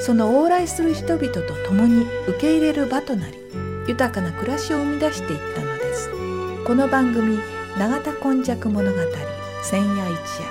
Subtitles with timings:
[0.00, 3.38] その往来する人々と共に受け入れる場となり
[3.86, 6.10] 豊かな暮らしを生み出していったのです。
[6.66, 7.38] この番組
[7.78, 8.98] 「永田今昔物語
[9.64, 10.46] 千夜一夜」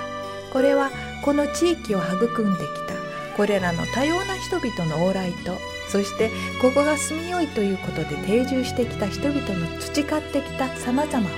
[0.52, 0.90] これは
[1.24, 2.94] この地域を育んできた
[3.36, 11.30] これらの多様な人々の往来とそしてここが住みよいということで定住してきた人々の培ってきたさまざまを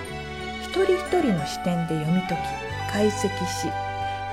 [0.62, 3.68] 一人一人の視点で読み解き解析し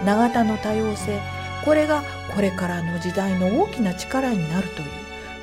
[0.03, 1.19] 永田の多様性
[1.63, 4.89] これがこれからの時代の大きな力になるという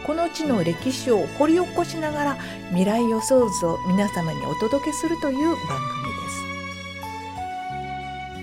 [0.06, 2.34] この地の歴史を掘り起こしながら
[2.68, 5.56] 未来予想図を皆様にお届けするという番
[6.02, 6.05] 組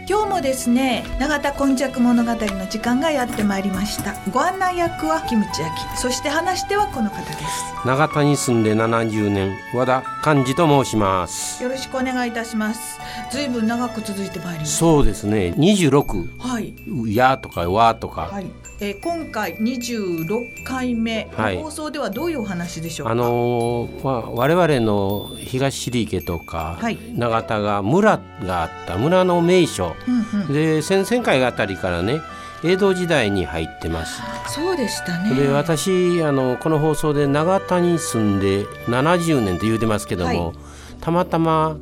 [0.09, 2.37] 今日もですね永田今昔物語の
[2.67, 4.13] 時間がやってまいりました。
[4.31, 7.63] ご案内役はキムチ焼きそして話してはこの方です。
[7.85, 11.63] 永田に住んで70年和田寛治と申します。
[11.63, 12.99] よろしくお願いいたします。
[13.31, 15.53] ずいぶん長く続いてまいりましたそうですね。
[15.57, 16.73] 26はい
[17.15, 18.45] 「や」とか「わ」とか、はい、
[18.81, 21.57] えー今回26回目、はい。
[21.61, 23.11] 放送ではどういうお話でしょうか？
[23.11, 26.97] あのーまあ、我々の東尻池とか、はい。
[27.15, 32.21] 永田が村があった村の名所うんうん、で先々回あたりからね
[32.63, 34.21] 江戸時代に入ってます。
[34.47, 40.55] そうでしたねで私あのこの放送で永田に住んで70年と言うてますけども、はい
[41.03, 41.75] たまたま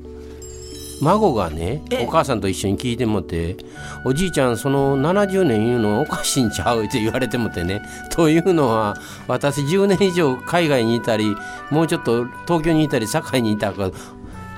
[1.00, 3.56] 孫がねえお母さんと一緒に聞いてもって
[4.04, 8.96] 「おじいちゃんその70年言うのおかしいんちゃう?」って言われてもってね というのは
[9.28, 11.36] 私10年以上海外にいたり
[11.70, 13.92] もうちょっと東京にいたり堺にいたから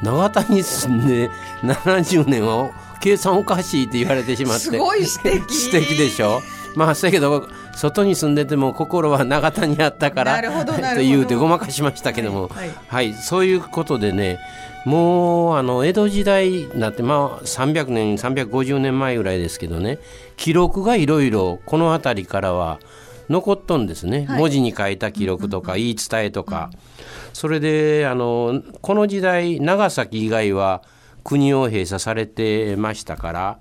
[0.01, 1.29] 永田に住んで
[1.61, 2.69] 70年は
[3.03, 4.59] 計算おかしいって言われてしまって。
[4.62, 5.53] すごい素敵。
[5.53, 6.41] 素敵でしょ？
[6.75, 12.47] まあせやけど外に住んでても心は永田にあったからと言うてごまかしましたけども。
[12.47, 14.40] はいはい、そういうことでね
[14.86, 20.00] もうあの江戸時代になってまあ300年350年前ぐらいですけどね
[20.35, 22.80] 記録がいろいろこの辺りからは
[23.30, 24.40] 残っとんですね、はい。
[24.40, 26.72] 文字に書いた記録とか言い伝えとか、
[27.34, 30.84] それであのこの時代長崎以外は
[31.23, 33.59] 国を閉鎖されてましたから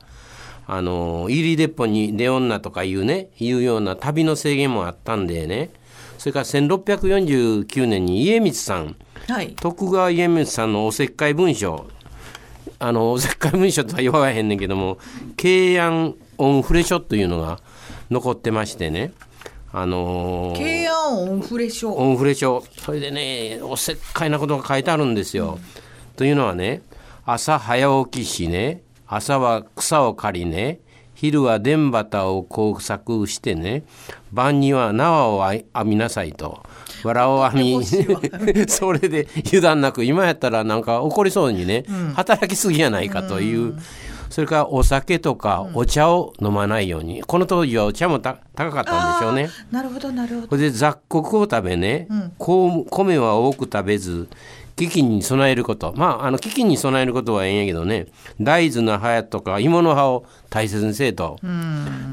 [0.66, 5.70] あの入り鉄砲に出女とかいうねいうような旅の制限もあったんでね
[6.18, 8.96] それから1649年に家光さん
[9.28, 9.54] はい。
[9.54, 11.86] 徳川家光さんのおせっかい文書
[12.78, 14.98] あのおせっかい文書とは言わへんねんけども
[15.36, 17.60] 慶安オンフレ書というのが
[18.10, 19.12] 残ってましてね
[19.72, 25.58] あのー慶安オンフレ書オンフレ書それでねおせっかいなことが書いてあるんですよ。
[26.16, 26.82] というのはね
[27.24, 28.82] 朝早起きしね。
[29.06, 30.80] 朝は草を刈りね。
[31.14, 33.84] 昼は田畑を工作してね。
[34.32, 36.64] 晩には縄を編みなさいと。
[37.04, 37.84] わらを編み。
[38.66, 41.84] それで油断なく今やったらなんか怒りそうにね、
[42.16, 43.76] 働きすぎやないかという、
[44.28, 49.48] それからお酒とかお茶を飲まないように、この当時はお茶もた高かったんでしょうね。
[49.70, 50.48] なるほどなるほど。
[50.48, 54.28] それで雑穀を食べね、こう米は多く食べず
[54.76, 55.92] 飢饉に備えること。
[55.96, 58.06] まああの飢饉に備えることはええんやけどね。
[58.40, 61.38] 大豆の葉とか芋の葉を大切にせえと、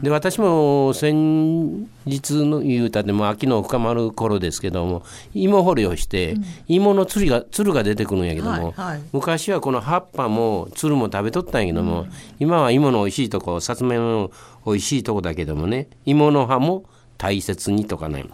[0.01, 5.03] で私も先日の言うたでも秋の深まる頃ですけども
[5.33, 6.35] 芋掘りをして、
[6.67, 9.01] 芋のつるがつるが出てくるんやけども、はいはい。
[9.11, 12.07] 昔はこの葉っぱもつるも食べとったんやけども、
[12.39, 14.31] 今は芋の美味しいとこさつまいもの
[14.65, 16.85] 美味しいとこだけどもね芋の葉も
[17.17, 18.25] 大切にとかね。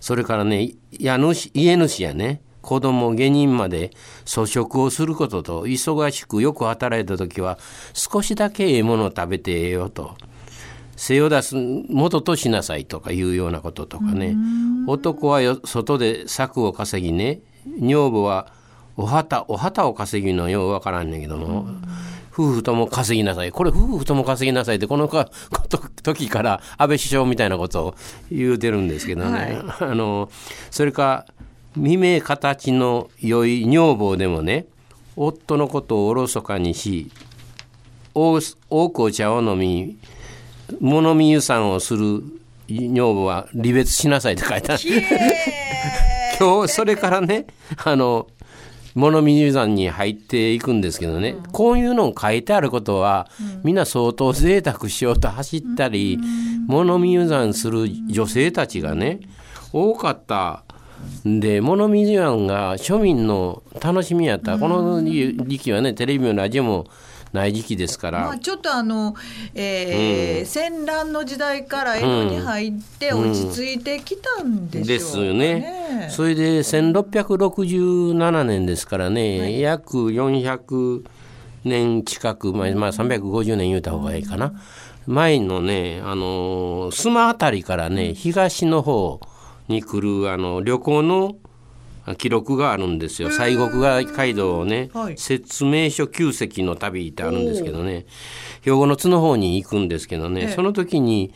[0.00, 3.92] それからね家主家主やね子供下人まで
[4.26, 7.58] 粗食をすることと忙しくよく働いた時は
[7.92, 10.16] 少しだけええものを食べてええよと。
[10.96, 11.56] 背を出す
[11.88, 14.36] 元としなさいとかいうようなこととかね。
[14.86, 17.40] 男はよ外で策を稼ぎね。
[17.80, 18.52] 女房は
[18.96, 21.66] お旗お旗を稼ぎのようわからんねんけども。
[22.32, 23.52] 夫婦とも稼ぎなさい。
[23.52, 25.30] これ夫婦とも稼ぎなさいってこのか
[26.02, 27.94] 時から安倍首相みたいなことを
[28.30, 30.28] 言うてるんですけどね、あの
[30.72, 31.26] それか
[31.76, 34.66] 未明形の良い女房でもね
[35.16, 37.10] 夫のことをおろそかにし
[38.14, 38.40] 多
[38.70, 39.96] 多くお茶を飲み
[40.80, 42.22] 物見湯散をする
[42.68, 44.82] 女房は離別しなさいって書いてある。
[46.40, 47.46] 今日それからね
[47.84, 48.26] あの
[48.94, 59.20] 物見湯山に入っていくんですけどね、うん、こういうのを書いてあることは、うん、みんな相当贅沢しようと走ったり、うん、物見湯山する女性たちがね
[59.72, 60.63] 多かった
[61.24, 66.86] で物見湯山が庶民の楽しみやった、この時期はねテレビもラジオも
[67.34, 69.16] ない時期ですから、まあ、ちょっとあの、
[69.54, 74.82] えー、うん、戦乱の時代から江戸に入って落ち着いてきたんでしょう、ね。
[74.82, 76.08] うん、ですよね。
[76.10, 81.04] それで1667年ですからね、はい、約400
[81.64, 84.52] 年近く、まあ、まあ、350年言うた方がいいかな。
[85.06, 89.20] 前のね、あの須磨辺りからね東の方
[89.68, 91.36] に来るあの旅行の
[92.18, 93.30] 記録があるんですよ。
[93.30, 98.04] 西国街道をね、はい、説明書旧跡の旅ってあるんですけどね。
[98.60, 101.32] 兵庫の津の方に行くんですけどね、その時に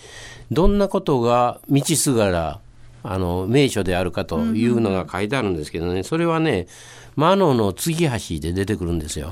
[0.51, 2.61] どんなことが道すがら
[3.03, 6.03] あの名所であるかというのが書いてあるんですけどね。
[6.03, 6.67] それはね
[7.17, 9.31] マノの継ぎ橋で出てくるんですよ。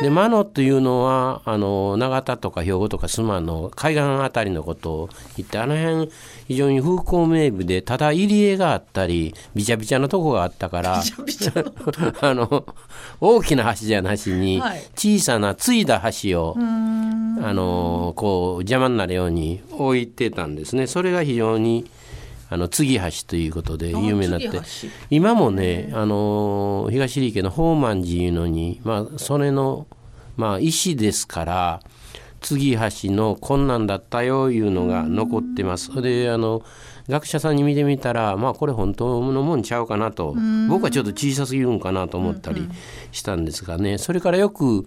[0.00, 6.10] でマノというのはあの長田とか兵庫とか須磨の海岸あたりのことを言ってあの辺
[6.48, 11.02] 非常に風光明媚でただ入り江があったりびちゃびちゃなとこがあったから
[12.20, 12.66] あの
[13.20, 14.60] 大きな橋じゃなしに、
[14.94, 20.86] 小さな継いだ橋をあのこう邪魔になるように置いてたんですね。
[20.86, 21.88] それが非常に
[22.52, 24.50] あの継ぎ橋ということで有名になって。
[25.08, 29.86] 今もねあの東利家の宝満寺いうのに、まあ、それの、
[30.36, 31.80] まあ、石ですから
[32.42, 36.02] 継ぎ橋の困難だったよいうのが残ってます。
[36.02, 36.62] であの
[37.08, 40.34] 学者さんに見てみたらまあこれ本当のもんちゃうかなと。
[40.68, 42.68] 僕はちょっと小さすぎるんかなと思ったり
[43.10, 43.98] したんですがね。
[43.98, 44.84] それからよく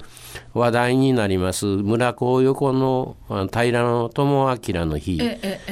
[0.54, 3.18] 話題になります村子横の
[3.52, 5.18] 平野友明の日。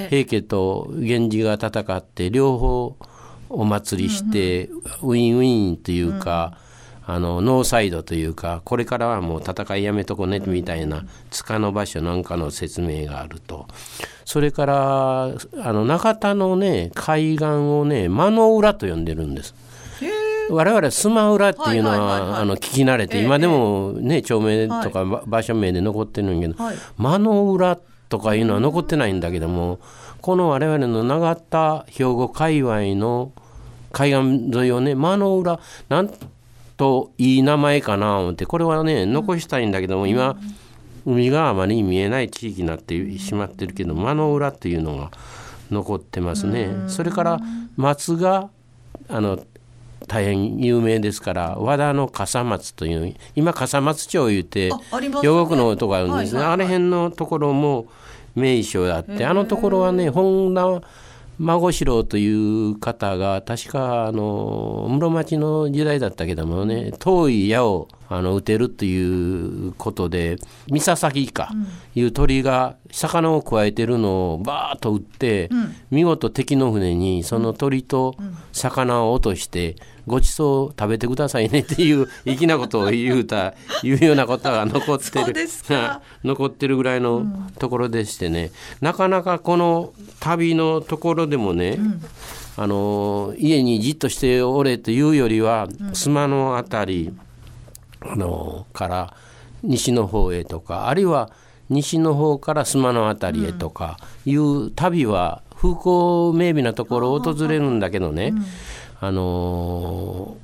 [0.10, 2.96] 平家と源氏が戦って両方
[3.50, 4.66] お祭りして
[5.02, 6.58] ウィンウィンというか、
[7.06, 13.68] あのノーサイドというかこれからはもう戦いやめとこねみたいな塚の場所なんかの説明があると。
[14.26, 15.34] それからあ
[15.74, 19.54] の中田のね海岸をね間の浦と呼んでるんです。
[20.50, 26.64] 我々スマ浦っていうのはあの聞き慣れて今でもね町名とか場所名で残ってるんやけど
[26.98, 27.78] 間の浦
[28.10, 29.80] とかいうのは残ってないんだけども
[30.22, 33.32] この我々の長田兵庫界隈の
[33.92, 36.14] 海岸沿いをね間の浦なん
[36.78, 40.38] といい名前かな思ってこれはね残したいんだけども今
[41.06, 45.12] 海があまり見えない地域になってしまってるけど間の浦っていうのが
[45.70, 46.70] 残ってますね。
[46.88, 47.40] それから
[47.76, 48.50] 松が
[49.10, 49.44] あの
[50.08, 54.72] 大変有名ですから和田の笠松という今笠松町いうて
[55.22, 57.88] 兵庫区のとこあるんですね、あれ辺のところも
[58.36, 60.82] 名所があってあのところはね本田
[61.40, 70.38] 孫四郎という方が確かあの室町の時代だったけどもね遠い矢をあの撃てるということで
[70.70, 71.50] ミササギか
[71.96, 78.16] いう鳥が魚をくわえてるのをバーッと撃って、うん、見事敵の船にその鳥と
[78.54, 79.76] 魚を落として
[80.08, 85.34] ごちそう食べてくださいねっていう粋なことを言うた いうようなことが残ってる。
[86.24, 87.26] 残ってるぐらいの
[87.60, 92.02] ところでしてね、うん、なかなかこの旅のところでもね、うん。
[92.56, 97.14] あの家にじっとしておれというよりは、須磨の辺り
[98.02, 99.14] あのから
[99.64, 101.32] 西の方へとかあるいは
[101.70, 108.34] 西の方から須磨の辺りへとかいう旅は風光明媚なところを訪れるんだけどね、
[109.00, 110.36] あの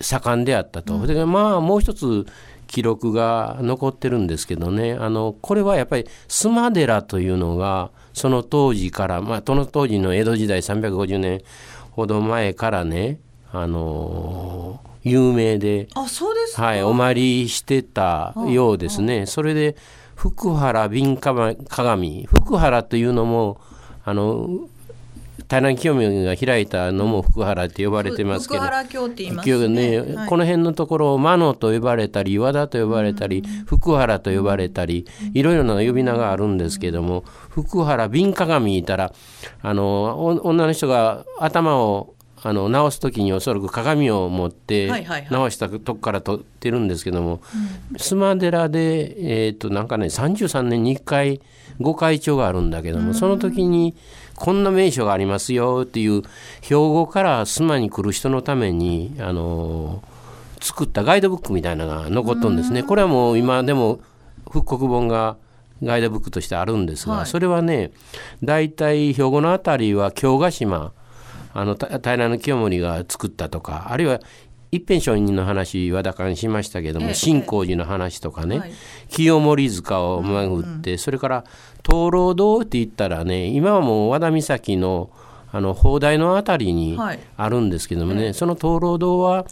[0.00, 1.04] 盛んであったと。
[1.08, 2.24] でまあもう一つ
[2.68, 4.92] 記録が残ってるんですけどね。
[4.94, 11.42] あのこれはやっぱり須磨寺というのがその当時からまあその当時の江戸時代350年
[11.90, 13.18] ほど前からね
[13.52, 19.26] あのー有名であそうですはい、お参りしてたようですね。
[19.26, 19.74] それで
[20.14, 22.26] 福原瓶鏡。
[22.26, 23.60] 福原というのも
[24.04, 24.68] あの
[25.48, 39.12] 平南清美が開いたのも福原って呼ばれてますけど福原京って言いますね、ねはい、この辺のところを真野と呼ばれたり和田と呼ばれたり、うん、福原と呼ばれたり、うん、いろいろな呼び名があるんですけども福原瓶鏡いたら
[39.60, 42.14] あの女の人が頭を
[42.44, 44.90] あの直す時におそらく鏡を持って
[45.30, 47.40] 直したとこから撮ってるんですけども、
[47.94, 51.40] 須磨寺で、えー、となんかね33年に1回
[51.80, 53.94] ご開帳があるんだけども、その時に
[54.34, 56.22] こんな名所がありますよっていう
[56.62, 60.02] 兵庫から須磨に来る人のためにあの
[60.60, 62.82] 作ったガイドブックみたいなのが残っとんですね。
[62.82, 64.00] これはもう今でも
[64.50, 65.36] 復刻本が
[65.80, 67.26] ガイドブックとしてあるんですが、はい。
[67.26, 67.92] それはね
[68.42, 70.92] 大体兵庫の辺りは京ヶ島
[71.54, 74.20] あのた平清盛が作ったとかあるいは
[74.70, 78.72] 一辺上人の話和田間しましたけども、ええ新光寺の話とかね、はい
[79.08, 81.44] 清盛塚を巡って、それから
[81.82, 85.10] 灯籠堂って言ったらね今はもう和田岬の
[85.52, 87.20] あの砲台の辺りにはい。
[87.36, 89.44] あるんですけどもね、その灯籠堂は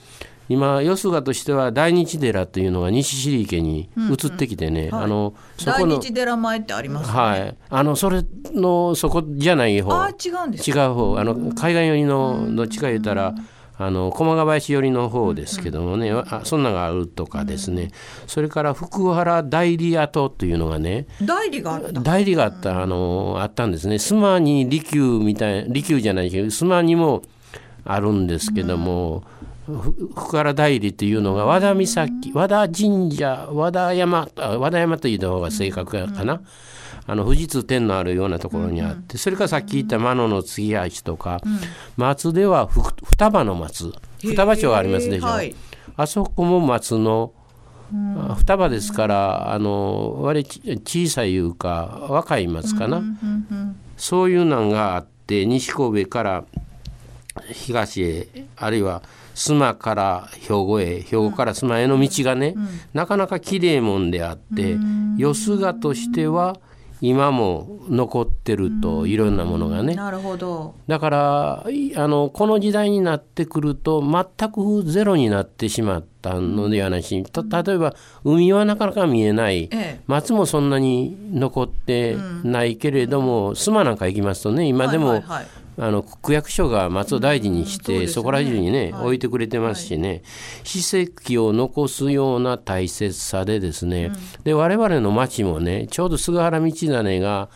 [0.50, 5.04] 今よすがとしては大日寺というのが西尻家に移ってきてね、はい。
[5.04, 7.57] あのそ大この日寺前ってありますね、はい。
[7.71, 9.92] あのそれのそこじゃない方。
[9.95, 11.21] ああ違うんです違う方。
[11.21, 13.33] あの海岸寄りのどっちか言ったら
[13.78, 17.92] あの駒ヶ林寄りの方ですけどもね、あそんなのがあるとかですね、
[18.26, 21.92] それから福原代理跡というのがね代理があった。
[21.92, 23.95] 代理があったあのあったんですね。
[23.95, 27.23] 須磨に利休みたい利休じゃないけど須磨にも
[27.85, 29.23] あるんですけども、
[29.60, 36.41] ふ福原代理というのが和田岬和田神社和田山あ和田山という方が正確かな、
[37.07, 41.41] あの富士通天のあるようなところにあって、それからさっき言った真野の継橋とか、
[41.97, 43.93] 松ではふ双葉の松。
[44.23, 45.55] 双葉町がありますでしょ、はい。
[45.97, 47.33] あそこも松の
[48.29, 53.03] あ双葉ですからあの割り小さいいうか若い松かな、
[53.97, 56.45] そういうのがあって西神戸から
[57.53, 59.03] 東へあるいは
[59.41, 62.55] 須磨から兵庫へ兵庫から須磨への道がね、
[62.93, 64.77] なかなか綺麗もんであって、
[65.17, 66.61] よすがとしては
[67.01, 69.95] 今も残ってると、いろんなものがね。
[69.95, 70.75] なるほど。
[70.87, 77.95] だからいあのこの時代になってくると全くゼロになってしまったのではないし、た例えば
[78.25, 80.01] 海はなかなか見えない、ええ。
[80.07, 85.47] 松もそんなに残ってないけれども、須磨なんか行きますとね今でも、はいはいはい
[85.83, 89.05] あの区役所が松を大事にして、うんそこら中にね、はい。
[89.07, 90.23] 置いてくれてますしね、
[90.63, 94.13] 史跡を残すような大切さでですね、
[94.45, 97.49] で我々の町もねちょうど菅原道真が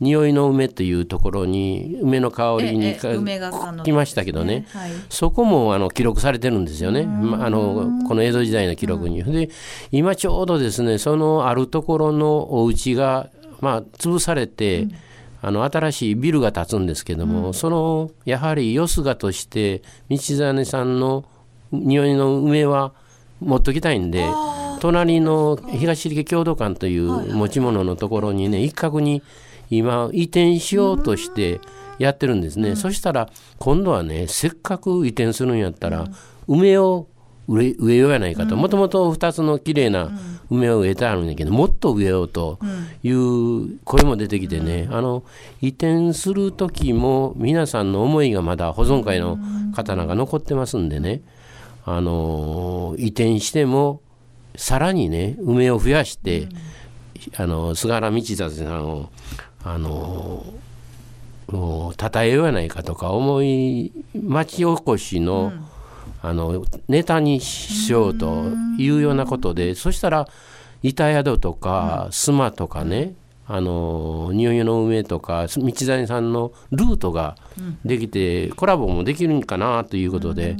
[0.00, 4.90] 匂いの梅というところに梅の香りに来ましたけどね、はい。
[5.08, 9.22] そこもあの記録されてるんですよね、まあのこの江戸時代の記録に。
[9.22, 9.50] で
[9.90, 13.30] 今ちょうどですねそのあるところのお家が
[13.60, 14.86] まあ潰されて、
[15.40, 21.24] あの新しいビルが建つんですけども、そのやはりよすがとして道真さんの
[21.70, 22.92] 匂いの梅は
[23.40, 24.26] 持っときたいんで
[24.80, 29.22] 隣の東家共同館という持ち物のところにね一角に
[29.70, 31.60] 今移転しようとして
[31.98, 33.28] やってるんですね、そしたら
[33.58, 36.06] 今度はねせっかく移転するんやったら、
[36.46, 37.06] 梅を
[37.48, 38.56] 植え植えようやないかと。
[38.56, 40.10] もともと2つの綺麗な
[40.50, 42.58] 梅を植えてあるんだけどもっと植えようと
[43.02, 45.24] いう声も出てきてね、あの
[45.60, 49.38] 移転する時も皆さんの思いがまだ保存会の
[49.74, 51.22] 方なんか残ってますんでね、
[51.84, 54.00] あの移転しても
[54.56, 56.48] さらにね梅を増やして、
[57.36, 59.10] あの菅原道真さんを
[59.64, 60.44] あの
[61.48, 65.52] もう称えようやないかとか思い町おこしの,、
[66.22, 68.46] あのネタにしようと
[68.78, 70.28] いうようなことで、そしたら
[70.82, 73.14] 板宿とか須磨とかね、
[73.46, 77.36] あの匂いの梅とか道谷さんのルートが
[77.84, 80.56] できて、コラボもできるんかなということで、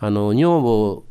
[0.00, 1.04] あの女房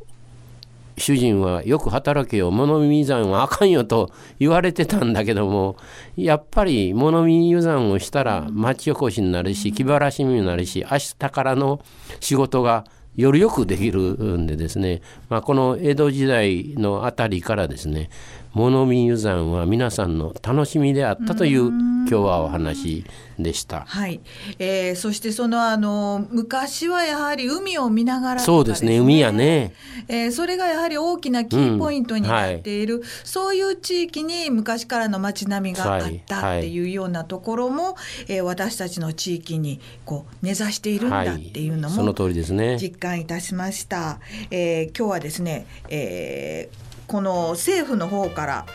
[0.97, 5.75] 主人はよく働けよ物見山はあかんよと言われてたんだけども
[6.15, 11.83] やっぱり物見湯山をしたら町おこしになるし気晴らしになるし明日からの
[12.19, 12.85] 仕事が
[13.15, 13.99] よりよくできる
[14.37, 18.09] んでですね、まあ、この江戸時代のあたりからですね
[18.53, 23.03] 物見湯山は皆さんの楽しみであったという今日はお話
[23.39, 23.85] でした。
[23.87, 24.21] はい、
[24.59, 29.73] えー、そしてそのあの昔はやはり海を見ながらとかそうですね海やね。
[30.07, 37.95] えーそれがやはり大きなキーポイントになっている、そういう地域に昔からの街並みがあったっていうようなところも、
[38.27, 42.77] えー私たちの地域にこう根ざしているんだっていうのもその通りですね。
[42.79, 44.19] 実感いたしました。
[44.51, 48.65] えー今日はですね、えーこの政府の方から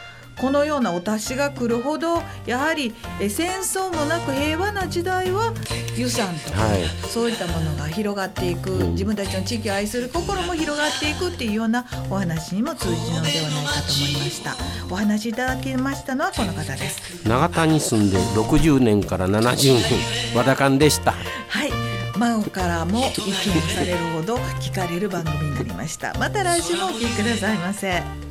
[0.40, 5.52] このようなお達しが来るほどやはりえー戦争もなく平和な時代は
[5.98, 6.84] 予算とか、はい。
[7.08, 8.92] そういったものが広がっていく、うん。
[8.92, 14.54] 自分たちの地域を愛する心も広がっていくっていうようなお話にも通じるのではないかと思いました。
[14.88, 17.28] お話しいただきましたのはこの方です。
[17.28, 20.36] 長田に住んで60年から70年。
[20.36, 21.10] 和田館でした。
[21.48, 21.72] はい。
[22.16, 26.14] 真央からも意見されるほど聞かれる番組になりました。
[26.18, 28.27] また来週もお聞きくださいませ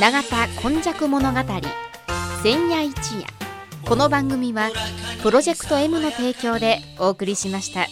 [0.00, 1.38] 永田今昔物語
[2.42, 3.26] 千夜一夜
[3.86, 4.70] この番組は
[5.22, 7.86] プロジェクト M の提供でお送りしました。